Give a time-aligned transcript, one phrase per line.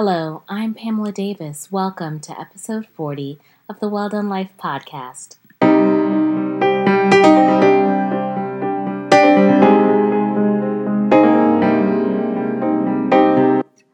[0.00, 1.72] Hello, I'm Pamela Davis.
[1.72, 5.38] Welcome to episode 40 of the Well Done Life podcast.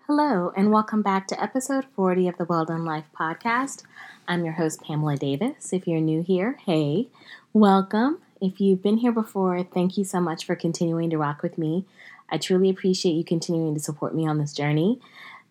[0.06, 3.84] Hello, and welcome back to episode 40 of the Well Done Life podcast.
[4.28, 5.72] I'm your host, Pamela Davis.
[5.72, 7.08] If you're new here, hey,
[7.54, 8.18] welcome.
[8.42, 11.86] If you've been here before, thank you so much for continuing to rock with me.
[12.28, 15.00] I truly appreciate you continuing to support me on this journey.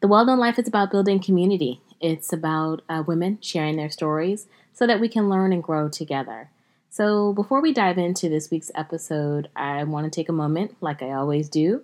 [0.04, 1.80] The Well Done Life is about building community.
[2.02, 6.50] It's about uh, women sharing their stories so that we can learn and grow together.
[6.90, 11.02] So, before we dive into this week's episode, I want to take a moment, like
[11.02, 11.84] I always do,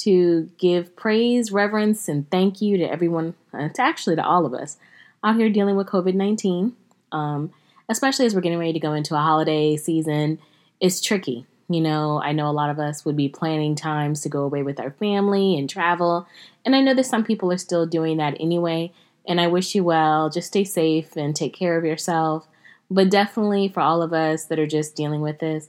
[0.00, 4.52] to give praise, reverence, and thank you to everyone, uh, to actually to all of
[4.52, 4.76] us
[5.24, 6.76] out here dealing with COVID 19,
[7.10, 7.50] um,
[7.88, 10.40] especially as we're getting ready to go into a holiday season.
[10.78, 11.46] It's tricky.
[11.68, 14.62] You know, I know a lot of us would be planning times to go away
[14.62, 16.26] with our family and travel.
[16.64, 18.92] And I know that some people are still doing that anyway.
[19.26, 20.30] And I wish you well.
[20.30, 22.46] Just stay safe and take care of yourself.
[22.90, 25.68] But definitely for all of us that are just dealing with this,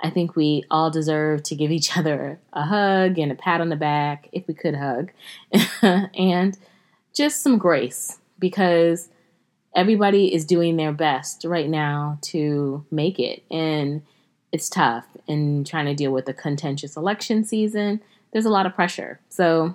[0.00, 3.68] I think we all deserve to give each other a hug and a pat on
[3.68, 5.12] the back, if we could hug,
[5.82, 6.58] and
[7.14, 9.08] just some grace because
[9.74, 13.42] everybody is doing their best right now to make it.
[13.50, 14.02] And
[14.52, 18.00] it's tough in trying to deal with a contentious election season.
[18.32, 19.20] There's a lot of pressure.
[19.28, 19.74] So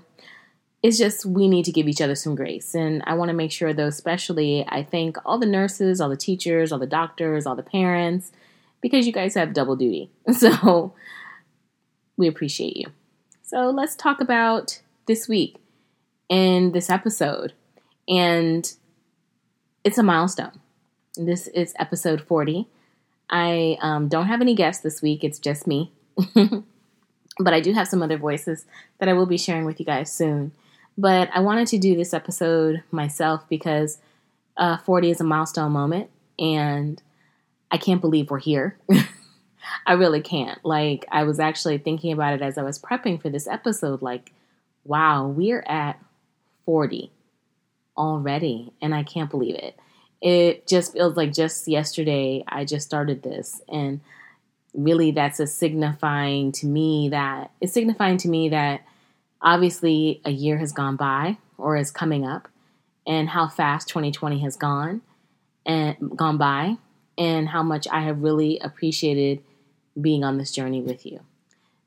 [0.84, 2.74] it's just we need to give each other some grace.
[2.74, 6.18] And I want to make sure, though, especially, I thank all the nurses, all the
[6.18, 8.32] teachers, all the doctors, all the parents,
[8.82, 10.10] because you guys have double duty.
[10.34, 10.94] So
[12.18, 12.88] we appreciate you.
[13.44, 15.58] So let's talk about this week
[16.30, 17.54] in this episode.
[18.08, 18.72] And
[19.84, 20.60] it's a milestone.
[21.16, 22.68] This is episode 40.
[23.32, 25.92] I um, don't have any guests this week, it's just me.
[27.40, 28.66] but I do have some other voices
[29.00, 30.52] that I will be sharing with you guys soon.
[30.98, 34.00] But I wanted to do this episode myself because
[34.58, 37.02] uh, 40 is a milestone moment, and
[37.72, 38.78] I can't believe we're here.
[39.86, 40.64] I really can't.
[40.66, 44.02] Like, I was actually thinking about it as I was prepping for this episode.
[44.02, 44.34] Like,
[44.84, 45.98] wow, we're at
[46.66, 47.10] 40
[47.98, 49.80] already, and I can't believe it
[50.22, 53.62] it just feels like just yesterday I just started this.
[53.68, 54.02] And
[54.74, 58.82] really, that's a signifying to me that it's signifying to me that
[59.42, 62.48] obviously a year has gone by or is coming up,
[63.06, 65.02] and how fast 2020 has gone
[65.66, 66.78] and gone by,
[67.18, 69.44] and how much I have really appreciated
[70.00, 71.20] being on this journey with you.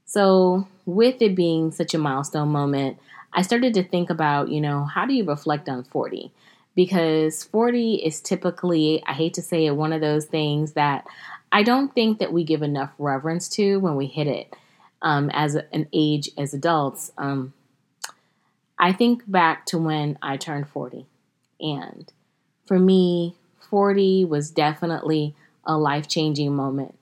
[0.05, 2.99] So, with it being such a milestone moment,
[3.33, 6.31] I started to think about, you know, how do you reflect on 40?
[6.75, 11.05] Because 40 is typically, I hate to say it, one of those things that
[11.53, 14.55] I don't think that we give enough reverence to when we hit it
[15.03, 17.13] um, as an age as adults.
[17.17, 17.53] Um,
[18.79, 21.07] I think back to when I turned 40,
[21.61, 22.13] and
[22.67, 23.37] for me,
[23.71, 26.97] 40 was definitely a life changing moment.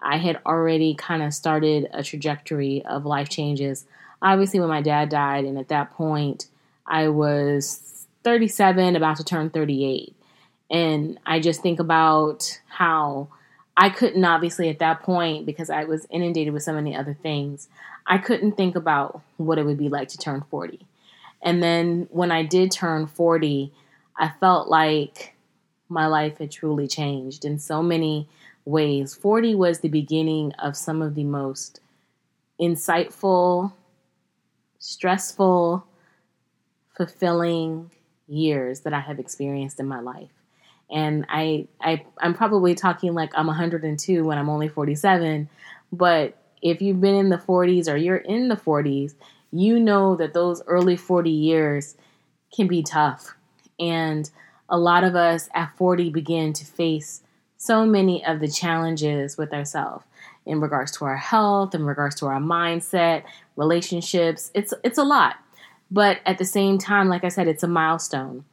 [0.00, 3.86] I had already kind of started a trajectory of life changes.
[4.20, 6.46] Obviously, when my dad died, and at that point,
[6.86, 10.14] I was 37, about to turn 38.
[10.70, 13.28] And I just think about how
[13.76, 17.68] I couldn't, obviously, at that point, because I was inundated with so many other things,
[18.06, 20.86] I couldn't think about what it would be like to turn 40.
[21.42, 23.72] And then when I did turn 40,
[24.16, 25.34] I felt like
[25.88, 28.28] my life had truly changed in so many
[28.64, 29.14] ways.
[29.14, 31.80] 40 was the beginning of some of the most
[32.60, 33.72] insightful,
[34.78, 35.86] stressful,
[36.96, 37.90] fulfilling,
[38.32, 40.30] years that I have experienced in my life.
[40.90, 45.48] And I, I I'm probably talking like I'm 102 when I'm only 47,
[45.92, 49.14] but if you've been in the 40s or you're in the 40s,
[49.50, 51.96] you know that those early 40 years
[52.54, 53.34] can be tough.
[53.80, 54.30] And
[54.68, 57.22] a lot of us at 40 begin to face
[57.56, 60.04] so many of the challenges with ourselves
[60.46, 63.22] in regards to our health, in regards to our mindset,
[63.56, 64.50] relationships.
[64.54, 65.36] It's it's a lot.
[65.92, 68.46] But at the same time, like I said, it's a milestone.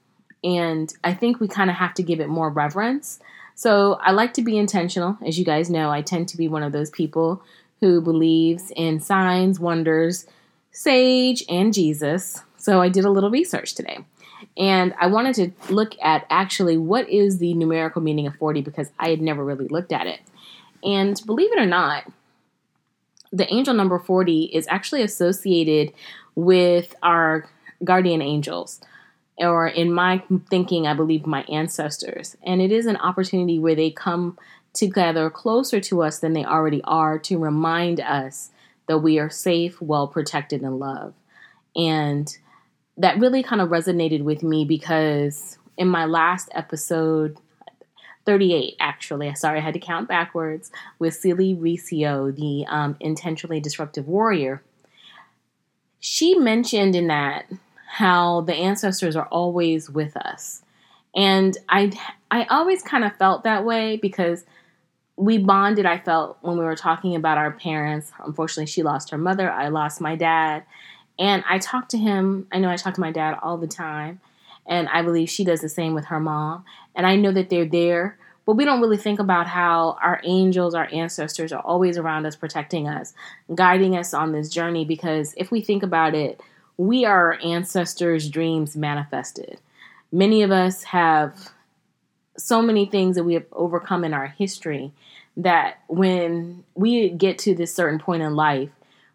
[0.44, 3.20] And I think we kind of have to give it more reverence.
[3.56, 5.18] So I like to be intentional.
[5.26, 7.42] As you guys know, I tend to be one of those people
[7.80, 10.28] who believes in signs, wonders,
[10.72, 12.42] sage, and Jesus.
[12.58, 14.00] So I did a little research today.
[14.58, 18.92] And I wanted to look at actually what is the numerical meaning of 40 because
[19.00, 20.20] I had never really looked at it.
[20.84, 22.04] And believe it or not,
[23.32, 25.94] the angel number 40 is actually associated
[26.40, 27.50] with our
[27.84, 28.80] guardian angels,
[29.38, 32.38] or in my thinking, I believe my ancestors.
[32.44, 34.38] And it is an opportunity where they come
[34.74, 38.52] together closer to us than they already are to remind us
[38.88, 41.16] that we are safe, well protected, and loved.
[41.76, 42.36] And
[42.98, 47.38] that really kind of resonated with me because in my last episode,
[48.26, 54.08] 38 actually, sorry, I had to count backwards, with Celie Riccio, the um, intentionally disruptive
[54.08, 54.62] warrior,
[56.00, 57.46] she mentioned in that
[57.88, 60.64] how the ancestors are always with us.
[61.16, 61.92] And I
[62.32, 64.46] I always kind of felt that way because
[65.16, 68.12] we bonded I felt when we were talking about our parents.
[68.24, 70.64] Unfortunately, she lost her mother, I lost my dad.
[71.18, 74.22] And I talked to him, I know I talk to my dad all the time,
[74.66, 76.64] and I believe she does the same with her mom.
[76.96, 78.18] And I know that they're there,
[78.50, 82.36] but we don't really think about how our angels, our ancestors are always around us,
[82.36, 83.14] protecting us,
[83.54, 84.86] guiding us on this journey.
[84.86, 86.42] Because if we think about it,
[86.76, 89.60] we are our ancestors' dreams manifested.
[90.12, 91.52] Many of us have
[92.38, 94.94] so many things that we have overcome in our history
[95.38, 98.72] that when we get to this certain point in life,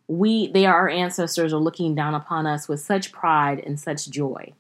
[0.07, 4.09] we they are our ancestors are looking down upon us with such pride and such
[4.09, 4.53] joy.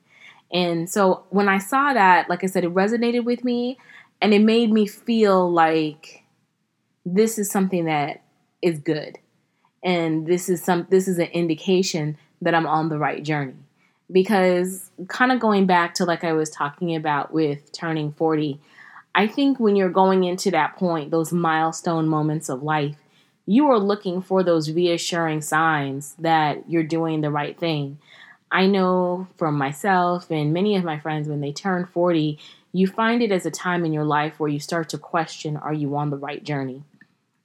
[0.52, 3.78] And so when I saw that, like I said, it resonated with me
[4.24, 6.24] and it made me feel like
[7.04, 8.22] this is something that
[8.62, 9.18] is good.
[9.82, 13.58] And this is some this is an indication that I'm on the right journey.
[14.10, 18.58] Because kind of going back to like I was talking about with turning 40,
[19.14, 22.96] I think when you're going into that point, those milestone moments of life,
[23.44, 27.98] you are looking for those reassuring signs that you're doing the right thing.
[28.50, 32.38] I know from myself and many of my friends when they turn 40,
[32.74, 35.72] you find it as a time in your life where you start to question are
[35.72, 36.82] you on the right journey?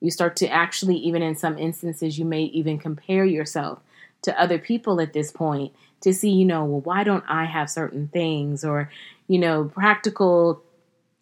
[0.01, 3.79] You start to actually, even in some instances, you may even compare yourself
[4.23, 5.71] to other people at this point
[6.01, 8.65] to see, you know, well, why don't I have certain things?
[8.65, 8.89] Or,
[9.27, 10.63] you know, practical,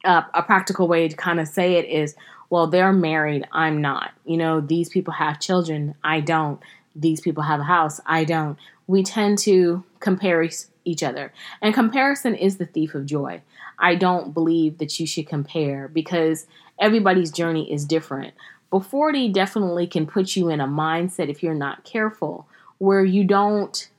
[0.06, 2.15] uh, a practical way to kind of say it is,
[2.50, 4.12] well, they're married, I'm not.
[4.24, 6.62] You know, these people have children, I don't.
[6.95, 8.57] These people have a house, I don't.
[8.88, 10.48] We tend to compare
[10.86, 11.33] each other.
[11.62, 13.42] And comparison is the thief of joy.
[13.79, 16.47] I don't believe that you should compare because
[16.79, 18.33] everybody's journey is different.
[18.71, 22.47] But 40 definitely can put you in a mindset if you're not careful
[22.79, 23.89] where you don't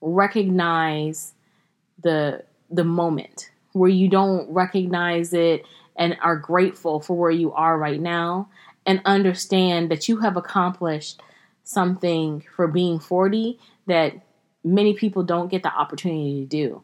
[0.00, 1.32] recognize
[2.02, 5.64] the the moment, where you don't recognize it
[5.96, 8.48] and are grateful for where you are right now
[8.84, 11.20] and understand that you have accomplished
[11.64, 14.14] something for being 40 that
[14.62, 16.82] many people don't get the opportunity to do.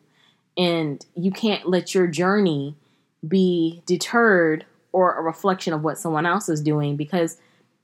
[0.57, 2.77] And you can't let your journey
[3.27, 7.39] be deterred or a reflection of what someone else is doing because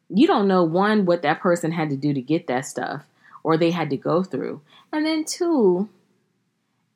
[0.08, 3.04] you don't know one what that person had to do to get that stuff
[3.42, 4.60] or they had to go through.
[4.92, 5.88] And then two,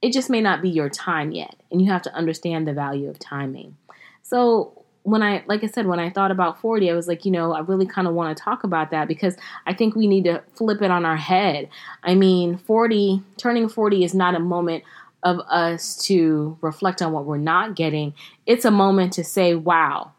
[0.01, 3.09] it just may not be your time yet and you have to understand the value
[3.09, 3.77] of timing.
[4.23, 7.31] So when I, like I said, when I thought about 40, I was like, you
[7.31, 9.37] know, I really kind of want to talk about that because
[9.67, 11.69] I think we need to flip it on our head.
[12.03, 14.85] I mean, 40, turning 40 is not a moment
[15.23, 18.15] of us to reflect on what we're not getting.
[18.47, 20.13] It's a moment to say, wow,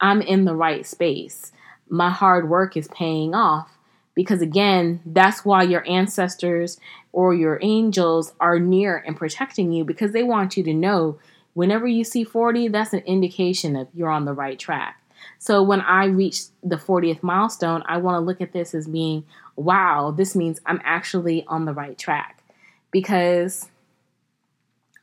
[0.00, 1.52] I'm in the right space.
[1.88, 3.70] My hard work is paying off.
[4.14, 6.80] Because again, that's why your ancestors
[7.12, 11.18] or your angels are near and protecting you because they want you to know
[11.56, 15.00] Whenever you see 40, that's an indication that you're on the right track.
[15.38, 19.24] So when I reach the 40th milestone, I want to look at this as being,
[19.56, 22.42] wow, this means I'm actually on the right track.
[22.90, 23.70] Because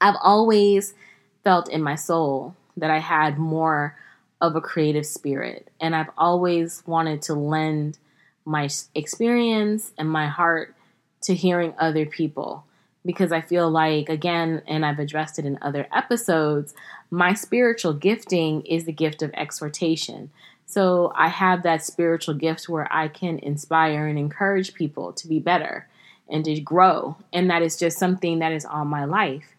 [0.03, 0.94] I've always
[1.45, 3.98] felt in my soul that I had more
[4.41, 5.69] of a creative spirit.
[5.79, 7.98] And I've always wanted to lend
[8.43, 10.75] my experience and my heart
[11.22, 12.65] to hearing other people
[13.05, 16.74] because I feel like, again, and I've addressed it in other episodes,
[17.10, 20.31] my spiritual gifting is the gift of exhortation.
[20.65, 25.39] So I have that spiritual gift where I can inspire and encourage people to be
[25.39, 25.88] better
[26.29, 27.15] and to grow.
[27.31, 29.52] And that is just something that is on my life.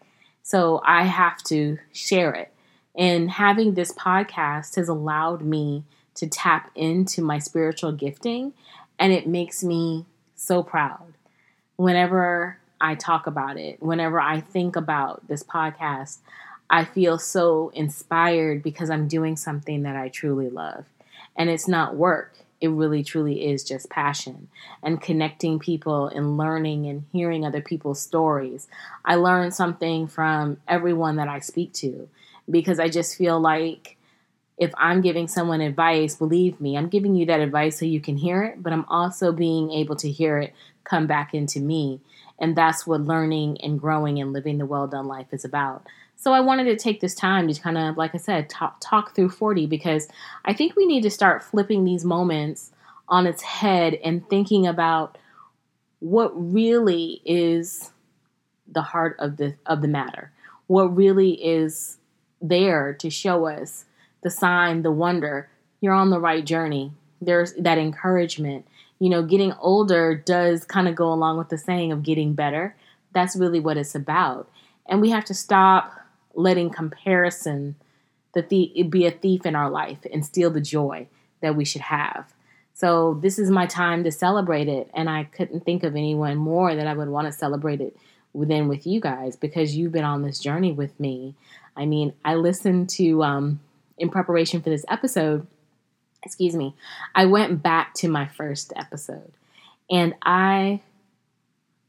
[0.45, 2.53] So I have to share it.
[2.95, 8.53] And having this podcast has allowed me to tap into my spiritual gifting,
[8.99, 11.13] and it makes me so proud.
[11.77, 16.19] Whenever I talk about it, whenever I think about this podcast,
[16.69, 20.85] I feel so inspired because I'm doing something that I truly love.
[21.35, 22.35] And it's not work,
[22.65, 24.49] it really truly is just passion
[24.83, 28.67] and connecting people and learning and hearing other people's stories.
[29.05, 32.09] I learn something from everyone that I speak to
[32.49, 33.97] because I just feel like
[34.57, 38.17] if I'm giving someone advice, believe me, I'm giving you that advice so you can
[38.17, 40.53] hear it, but I'm also being able to hear it
[40.83, 41.99] come back into me
[42.39, 45.85] and that's what learning and growing and living the well done life is about.
[46.15, 49.15] So I wanted to take this time to kind of, like I said, talk, talk
[49.15, 50.07] through 40 because
[50.45, 52.71] I think we need to start flipping these moments
[53.07, 55.17] on its head and thinking about
[55.99, 57.91] what really is
[58.67, 60.31] the heart of the of the matter.
[60.67, 61.97] What really is
[62.41, 63.85] there to show us
[64.23, 65.49] the sign, the wonder,
[65.81, 66.91] you're on the right journey.
[67.21, 68.65] There's that encouragement.
[68.99, 72.75] You know, getting older does kind of go along with the saying of getting better.
[73.13, 74.49] That's really what it's about.
[74.87, 75.93] And we have to stop
[76.35, 77.75] letting comparison
[78.33, 81.07] the thief, be a thief in our life and steal the joy
[81.41, 82.31] that we should have.
[82.73, 86.75] So this is my time to celebrate it, and I couldn't think of anyone more
[86.75, 87.95] that I would want to celebrate it
[88.33, 91.35] than with you guys because you've been on this journey with me.
[91.77, 93.61] I mean, I listened to um,
[93.97, 95.47] in preparation for this episode.
[96.21, 96.75] Excuse me.
[97.13, 99.31] I went back to my first episode,
[99.89, 100.81] and I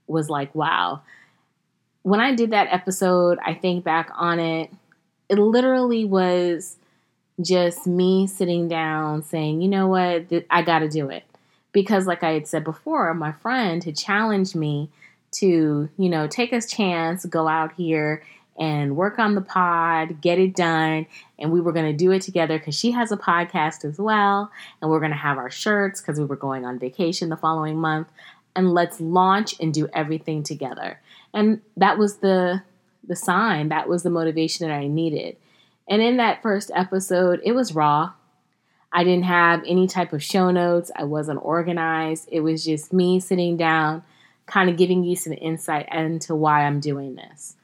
[0.06, 1.02] was like, "Wow."
[2.06, 4.70] When I did that episode, I think back on it.
[5.28, 6.76] It literally was
[7.42, 11.24] just me sitting down saying, you know what, I got to do it.
[11.72, 14.88] Because, like I had said before, my friend had challenged me
[15.32, 18.22] to, you know, take a chance, go out here
[18.56, 21.06] and work on the pod, get it done.
[21.40, 24.52] And we were going to do it together because she has a podcast as well.
[24.80, 27.78] And we're going to have our shirts because we were going on vacation the following
[27.78, 28.06] month.
[28.56, 31.00] And let's launch and do everything together.
[31.32, 32.62] And that was the
[33.06, 35.36] the sign, that was the motivation that I needed.
[35.88, 38.12] And in that first episode, it was raw.
[38.92, 40.90] I didn't have any type of show notes.
[40.96, 42.28] I wasn't organized.
[42.32, 44.02] It was just me sitting down,
[44.46, 47.54] kind of giving you some insight into why I'm doing this.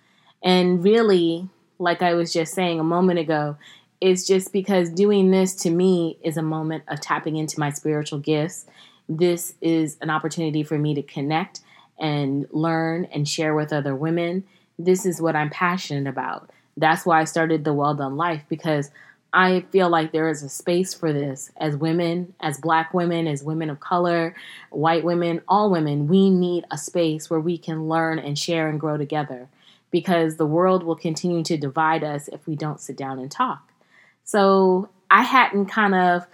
[0.42, 3.56] And really, like I was just saying a moment ago,
[4.00, 8.18] it's just because doing this to me is a moment of tapping into my spiritual
[8.18, 8.66] gifts.
[9.16, 11.60] This is an opportunity for me to connect
[11.98, 14.44] and learn and share with other women.
[14.78, 16.50] This is what I'm passionate about.
[16.76, 18.90] That's why I started the Well Done Life because
[19.34, 23.42] I feel like there is a space for this as women, as black women, as
[23.42, 24.34] women of color,
[24.70, 26.06] white women, all women.
[26.06, 29.48] We need a space where we can learn and share and grow together
[29.90, 33.72] because the world will continue to divide us if we don't sit down and talk.
[34.24, 36.26] So I hadn't kind of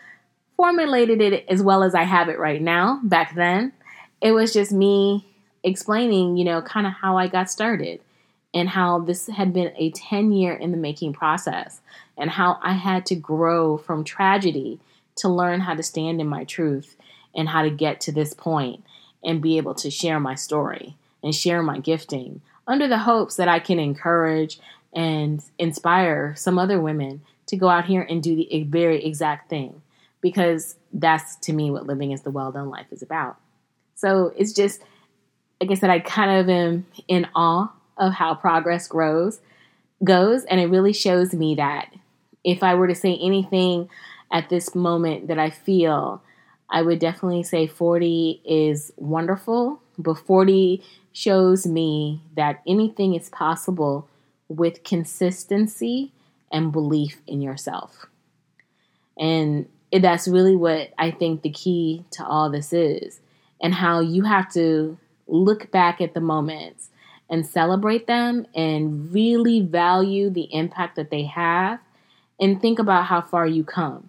[0.58, 3.72] formulated it as well as I have it right now back then.
[4.20, 5.24] It was just me
[5.62, 8.00] explaining, you know, kind of how I got started
[8.52, 11.80] and how this had been a 10 year in the making process
[12.16, 14.80] and how I had to grow from tragedy
[15.18, 16.96] to learn how to stand in my truth
[17.36, 18.82] and how to get to this point
[19.22, 23.48] and be able to share my story and share my gifting under the hopes that
[23.48, 24.58] I can encourage
[24.92, 29.82] and inspire some other women to go out here and do the very exact thing
[30.20, 33.36] because that's to me what living is the well done life is about.
[33.94, 34.82] So it's just,
[35.60, 39.40] like I said, I kind of am in awe of how progress grows
[40.04, 41.92] goes and it really shows me that
[42.44, 43.88] if I were to say anything
[44.30, 46.22] at this moment that I feel
[46.70, 50.82] I would definitely say 40 is wonderful, but 40
[51.12, 54.08] shows me that anything is possible
[54.48, 56.12] with consistency
[56.52, 58.06] and belief in yourself.
[59.18, 63.20] And that's really what I think the key to all this is,
[63.60, 66.90] and how you have to look back at the moments
[67.30, 71.78] and celebrate them and really value the impact that they have
[72.40, 74.08] and think about how far you come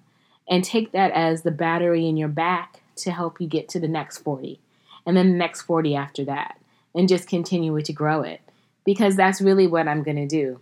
[0.49, 3.87] and take that as the battery in your back to help you get to the
[3.87, 4.59] next 40
[5.05, 6.57] and then the next 40 after that
[6.95, 8.41] and just continue to grow it
[8.85, 10.59] because that's really what I'm going to do.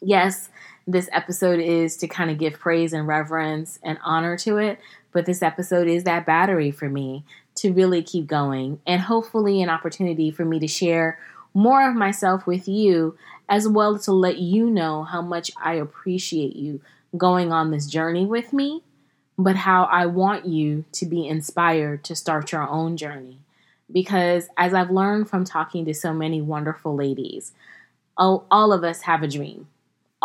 [0.00, 0.50] Yes,
[0.86, 4.78] this episode is to kind of give praise and reverence and honor to it,
[5.12, 7.24] but this episode is that battery for me
[7.56, 11.18] to really keep going and hopefully an opportunity for me to share
[11.54, 13.16] more of myself with you,
[13.48, 16.80] as well as to let you know how much I appreciate you
[17.16, 18.82] going on this journey with me,
[19.38, 23.38] but how I want you to be inspired to start your own journey.
[23.90, 27.52] Because as I've learned from talking to so many wonderful ladies,
[28.18, 29.68] all, all of us have a dream.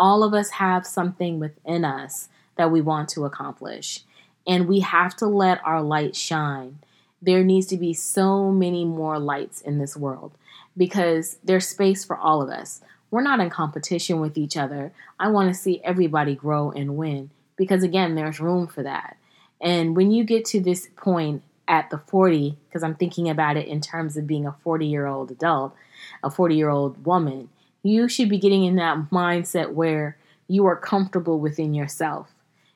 [0.02, 4.00] All of us have something within us that we want to accomplish.
[4.44, 6.80] And we have to let our light shine.
[7.22, 10.32] There needs to be so many more lights in this world
[10.76, 12.80] because there's space for all of us.
[13.12, 14.92] We're not in competition with each other.
[15.20, 19.16] I want to see everybody grow and win because, again, there's room for that.
[19.60, 23.68] And when you get to this point at the 40, because I'm thinking about it
[23.68, 25.76] in terms of being a 40 year old adult,
[26.24, 27.50] a 40 year old woman,
[27.82, 30.16] you should be getting in that mindset where
[30.48, 32.28] you are comfortable within yourself.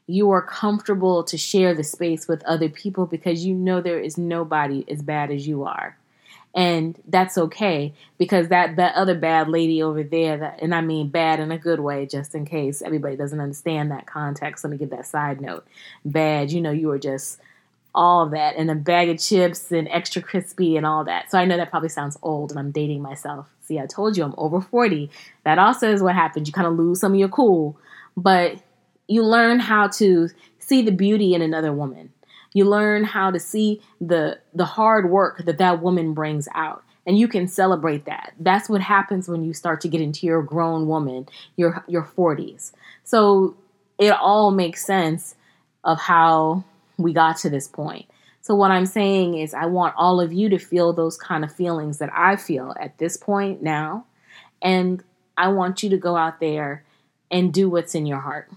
[0.07, 4.17] You are comfortable to share the space with other people because you know there is
[4.17, 5.97] nobody as bad as you are.
[6.55, 11.11] And that's okay because that that other bad lady over there that and I mean
[11.11, 14.65] bad in a good way just in case everybody doesn't understand that context.
[14.65, 15.67] Let me give that side note.
[16.07, 17.41] Bad you know you are just
[17.97, 21.31] all of that, and a bag of chips and extra crispy and all that.
[21.31, 23.49] So I know that probably sounds old, and I'm dating myself.
[23.63, 25.11] See, I told you I'm over 40.
[25.45, 26.47] That also is what happens.
[26.47, 27.77] You kind of lose some of your cool,
[28.17, 28.63] but
[29.09, 32.13] you learn how to see the beauty in another woman.
[32.53, 37.19] You learn how to see the the hard work that that woman brings out and
[37.19, 38.33] you can celebrate that.
[38.41, 42.73] That's what happens when you start to get into your grown woman, your your 40s.
[43.05, 43.57] So
[43.99, 45.37] it all makes sense
[45.85, 46.65] of how
[46.99, 48.07] we got to this point.
[48.43, 51.53] So what I'm saying is I want all of you to feel those kind of
[51.53, 54.07] feelings that I feel at this point now
[54.63, 55.03] and
[55.37, 56.85] I want you to go out there
[57.31, 58.51] and do what's in your heart.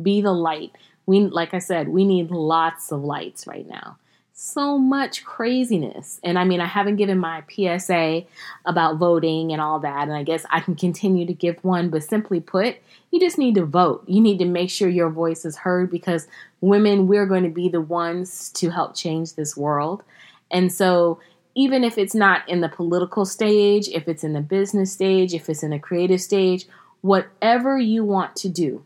[0.00, 0.72] Be the light.
[1.06, 3.96] We like I said, we need lots of lights right now
[4.32, 6.18] so much craziness.
[6.24, 8.22] And I mean, I haven't given my PSA
[8.64, 10.04] about voting and all that.
[10.04, 12.76] And I guess I can continue to give one, but simply put,
[13.10, 14.04] you just need to vote.
[14.06, 16.26] You need to make sure your voice is heard because
[16.60, 20.02] women, we're going to be the ones to help change this world.
[20.50, 21.20] And so,
[21.56, 25.50] even if it's not in the political stage, if it's in the business stage, if
[25.50, 26.66] it's in the creative stage,
[27.00, 28.84] whatever you want to do,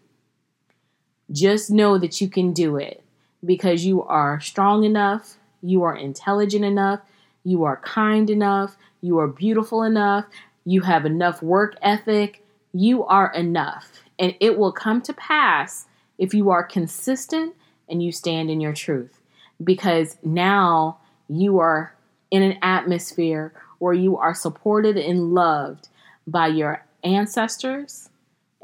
[1.31, 3.04] just know that you can do it
[3.45, 7.01] because you are strong enough, you are intelligent enough,
[7.45, 10.25] you are kind enough, you are beautiful enough,
[10.65, 14.03] you have enough work ethic, you are enough.
[14.19, 15.87] And it will come to pass
[16.19, 17.55] if you are consistent
[17.89, 19.21] and you stand in your truth.
[19.63, 20.99] Because now
[21.29, 21.95] you are
[22.31, 25.89] in an atmosphere where you are supported and loved
[26.27, 28.09] by your ancestors,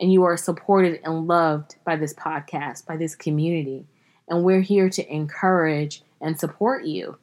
[0.00, 3.84] and you are supported and loved by this podcast, by this community.
[4.30, 7.18] And we're here to encourage and support you.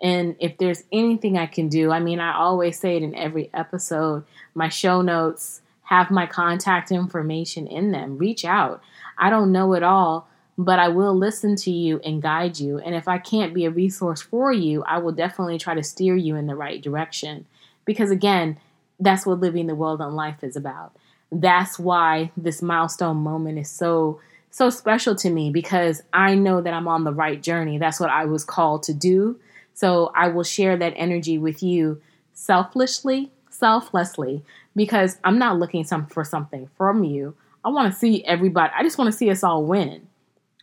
[0.00, 3.50] And if there's anything I can do, I mean, I always say it in every
[3.52, 4.24] episode,
[4.54, 8.16] my show notes have my contact information in them.
[8.16, 8.80] Reach out.
[9.18, 12.78] I don't know it all, but I will listen to you and guide you.
[12.78, 16.16] And if I can't be a resource for you, I will definitely try to steer
[16.16, 17.46] you in the right direction.
[17.84, 18.58] Because again,
[18.98, 20.94] that's what living the well done life is about.
[21.32, 26.74] That's why this milestone moment is so so special to me because I know that
[26.74, 27.78] I'm on the right journey.
[27.78, 29.38] That's what I was called to do.
[29.74, 32.02] So I will share that energy with you
[32.34, 34.42] selflessly, selflessly,
[34.74, 37.34] because I'm not looking some, for something from you.
[37.64, 40.06] I want to see everybody, I just want to see us all win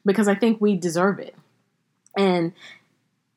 [0.06, 1.36] because I think we deserve it.
[2.16, 2.54] And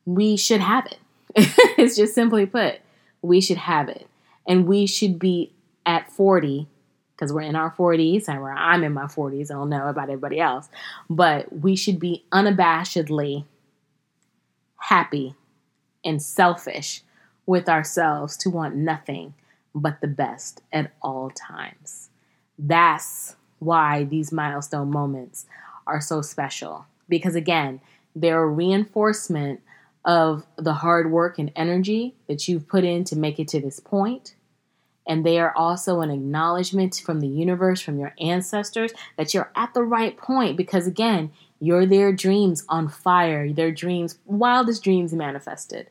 [0.04, 0.98] we should have it.
[1.78, 2.80] it's just simply put,
[3.22, 4.08] we should have it.
[4.48, 5.52] And we should be
[5.86, 6.66] at 40
[7.20, 9.50] because we're in our 40s and I'm in my 40s.
[9.50, 10.70] I don't know about everybody else,
[11.10, 13.44] but we should be unabashedly
[14.78, 15.34] happy
[16.02, 17.02] and selfish
[17.44, 19.34] with ourselves to want nothing
[19.74, 22.08] but the best at all times.
[22.58, 25.44] That's why these milestone moments
[25.86, 27.82] are so special because, again,
[28.16, 29.60] they're a reinforcement
[30.06, 33.78] of the hard work and energy that you've put in to make it to this
[33.78, 34.34] point
[35.10, 39.74] and they are also an acknowledgement from the universe, from your ancestors, that you're at
[39.74, 45.90] the right point because, again, you're their dreams on fire, their dreams, wildest dreams manifested.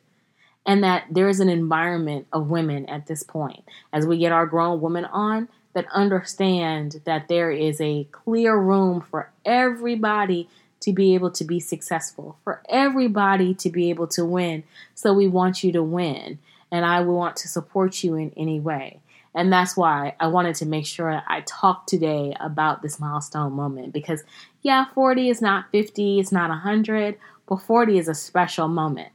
[0.64, 4.46] And that there is an environment of women at this point, as we get our
[4.46, 10.48] grown women on, that understand that there is a clear room for everybody
[10.80, 14.64] to be able to be successful, for everybody to be able to win.
[14.94, 16.38] So we want you to win
[16.72, 19.00] and I will want to support you in any way.
[19.34, 23.92] And that's why I wanted to make sure I talked today about this milestone moment
[23.92, 24.24] because,
[24.62, 27.16] yeah, 40 is not 50, it's not 100,
[27.48, 29.10] but 40 is a special moment.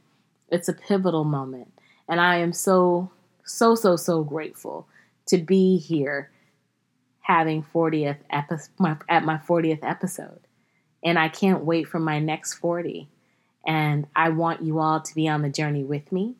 [0.48, 1.72] It's a pivotal moment.
[2.08, 3.10] And I am so,
[3.44, 4.88] so, so, so grateful
[5.26, 6.30] to be here
[7.20, 10.40] having 40th epi- my, at my 40th episode.
[11.04, 13.08] And I can't wait for my next 40.
[13.66, 16.36] And I want you all to be on the journey with me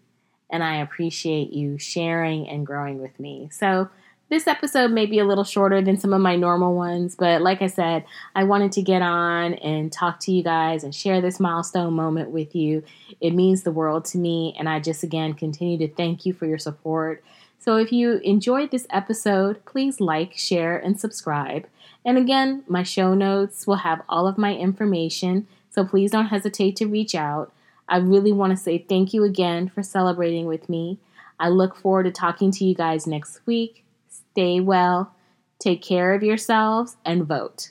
[0.50, 3.48] and I appreciate you sharing and growing with me.
[3.52, 3.88] So,
[4.28, 7.62] this episode may be a little shorter than some of my normal ones, but like
[7.62, 8.04] I said,
[8.34, 12.30] I wanted to get on and talk to you guys and share this milestone moment
[12.30, 12.82] with you.
[13.20, 16.46] It means the world to me, and I just again continue to thank you for
[16.46, 17.22] your support.
[17.58, 21.68] So, if you enjoyed this episode, please like, share, and subscribe.
[22.04, 26.74] And again, my show notes will have all of my information, so please don't hesitate
[26.76, 27.52] to reach out.
[27.88, 30.98] I really want to say thank you again for celebrating with me.
[31.38, 33.84] I look forward to talking to you guys next week.
[34.08, 35.14] Stay well,
[35.58, 37.70] take care of yourselves, and vote.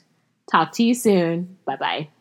[0.50, 1.58] Talk to you soon.
[1.64, 2.15] Bye bye.